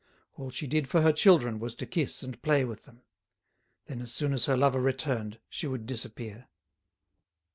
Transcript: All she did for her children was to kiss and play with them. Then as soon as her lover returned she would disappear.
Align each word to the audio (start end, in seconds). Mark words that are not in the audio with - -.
All 0.35 0.49
she 0.49 0.65
did 0.65 0.87
for 0.87 1.01
her 1.01 1.13
children 1.13 1.59
was 1.59 1.75
to 1.75 1.85
kiss 1.85 2.23
and 2.23 2.41
play 2.41 2.65
with 2.65 2.85
them. 2.85 3.03
Then 3.85 4.01
as 4.01 4.11
soon 4.11 4.33
as 4.33 4.45
her 4.45 4.57
lover 4.57 4.81
returned 4.81 5.39
she 5.47 5.67
would 5.67 5.85
disappear. 5.85 6.47